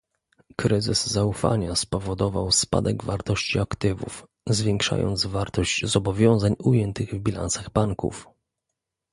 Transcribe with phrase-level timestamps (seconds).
[0.57, 8.27] Kryzys zaufania spowodował spadek wartości aktywów, zwiększając wartość zobowiązań ujętych w bilansach banków